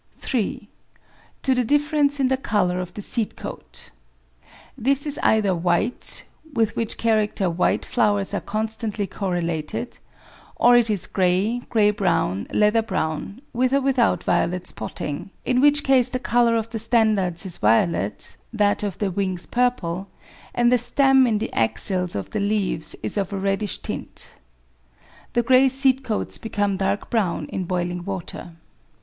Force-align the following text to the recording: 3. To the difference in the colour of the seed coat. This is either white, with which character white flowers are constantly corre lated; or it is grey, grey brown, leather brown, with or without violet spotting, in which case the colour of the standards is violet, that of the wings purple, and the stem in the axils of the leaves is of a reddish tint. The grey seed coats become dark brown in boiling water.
3. 0.17 0.67
To 1.43 1.53
the 1.53 1.63
difference 1.63 2.19
in 2.19 2.27
the 2.27 2.35
colour 2.35 2.79
of 2.79 2.91
the 2.95 3.03
seed 3.03 3.35
coat. 3.35 3.91
This 4.75 5.05
is 5.05 5.19
either 5.21 5.53
white, 5.53 6.23
with 6.53 6.75
which 6.75 6.97
character 6.97 7.51
white 7.51 7.85
flowers 7.85 8.33
are 8.33 8.41
constantly 8.41 9.05
corre 9.05 9.41
lated; 9.41 9.99
or 10.55 10.75
it 10.75 10.89
is 10.89 11.05
grey, 11.05 11.59
grey 11.69 11.91
brown, 11.91 12.47
leather 12.51 12.81
brown, 12.81 13.41
with 13.53 13.73
or 13.73 13.81
without 13.81 14.23
violet 14.23 14.67
spotting, 14.67 15.29
in 15.45 15.61
which 15.61 15.83
case 15.83 16.09
the 16.09 16.17
colour 16.17 16.55
of 16.55 16.71
the 16.71 16.79
standards 16.79 17.45
is 17.45 17.57
violet, 17.57 18.35
that 18.51 18.81
of 18.81 18.97
the 18.97 19.11
wings 19.11 19.45
purple, 19.45 20.09
and 20.55 20.71
the 20.71 20.79
stem 20.79 21.27
in 21.27 21.37
the 21.37 21.53
axils 21.53 22.15
of 22.15 22.31
the 22.31 22.39
leaves 22.39 22.95
is 23.03 23.17
of 23.17 23.31
a 23.31 23.37
reddish 23.37 23.77
tint. 23.77 24.33
The 25.33 25.43
grey 25.43 25.69
seed 25.69 26.03
coats 26.03 26.39
become 26.39 26.77
dark 26.77 27.11
brown 27.11 27.45
in 27.49 27.65
boiling 27.65 28.03
water. 28.03 28.53